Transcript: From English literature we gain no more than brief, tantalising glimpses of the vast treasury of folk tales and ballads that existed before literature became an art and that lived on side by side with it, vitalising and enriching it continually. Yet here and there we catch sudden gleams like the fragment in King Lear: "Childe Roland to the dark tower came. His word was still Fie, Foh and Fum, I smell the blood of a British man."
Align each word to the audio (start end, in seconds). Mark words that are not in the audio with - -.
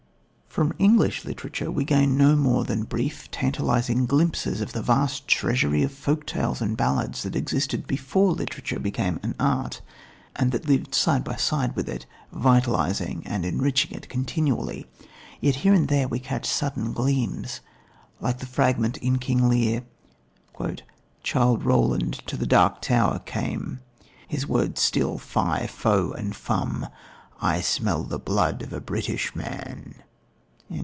From 0.51 0.73
English 0.77 1.23
literature 1.23 1.71
we 1.71 1.85
gain 1.85 2.17
no 2.17 2.35
more 2.35 2.65
than 2.65 2.83
brief, 2.83 3.31
tantalising 3.31 4.05
glimpses 4.05 4.59
of 4.59 4.73
the 4.73 4.81
vast 4.81 5.25
treasury 5.25 5.81
of 5.81 5.93
folk 5.93 6.25
tales 6.25 6.61
and 6.61 6.75
ballads 6.75 7.23
that 7.23 7.37
existed 7.37 7.87
before 7.87 8.33
literature 8.33 8.77
became 8.77 9.17
an 9.23 9.33
art 9.39 9.79
and 10.35 10.51
that 10.51 10.67
lived 10.67 10.87
on 10.87 10.91
side 10.93 11.23
by 11.23 11.37
side 11.37 11.73
with 11.73 11.87
it, 11.87 12.05
vitalising 12.33 13.23
and 13.25 13.45
enriching 13.45 13.91
it 13.95 14.09
continually. 14.09 14.87
Yet 15.39 15.55
here 15.63 15.73
and 15.73 15.87
there 15.87 16.09
we 16.09 16.19
catch 16.19 16.45
sudden 16.47 16.91
gleams 16.91 17.61
like 18.19 18.39
the 18.39 18.45
fragment 18.45 18.97
in 18.97 19.19
King 19.19 19.47
Lear: 19.47 19.85
"Childe 21.23 21.63
Roland 21.63 22.15
to 22.27 22.35
the 22.35 22.45
dark 22.45 22.81
tower 22.81 23.19
came. 23.19 23.79
His 24.27 24.45
word 24.45 24.71
was 24.71 24.81
still 24.81 25.17
Fie, 25.17 25.65
Foh 25.67 26.11
and 26.11 26.35
Fum, 26.35 26.87
I 27.41 27.61
smell 27.61 28.03
the 28.03 28.19
blood 28.19 28.61
of 28.61 28.73
a 28.73 28.81
British 28.81 29.33
man." 29.33 29.95